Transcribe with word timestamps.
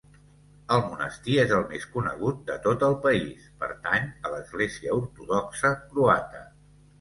El 0.75 0.79
Monestir 0.91 1.35
és 1.41 1.51
el 1.57 1.65
més 1.73 1.85
conegut 1.97 2.39
de 2.47 2.55
tot 2.63 2.85
el 2.87 2.95
país, 3.03 3.45
pertany 3.65 4.09
a 4.29 4.33
l'Església 4.37 4.97
Ortodoxa 5.03 5.73
croata. 5.93 6.43